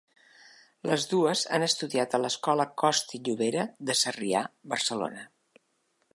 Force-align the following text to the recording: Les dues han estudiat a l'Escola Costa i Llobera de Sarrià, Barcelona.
Les 0.91 1.03
dues 1.11 1.43
han 1.57 1.65
estudiat 1.67 2.15
a 2.15 2.21
l'Escola 2.23 2.67
Costa 2.85 3.19
i 3.19 3.23
Llobera 3.29 3.69
de 3.91 3.99
Sarrià, 4.01 4.43
Barcelona. 4.75 5.29